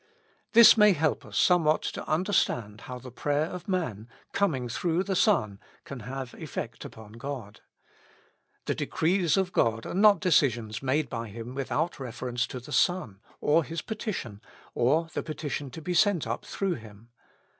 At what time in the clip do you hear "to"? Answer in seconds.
1.83-2.09, 12.47-12.59, 15.69-15.83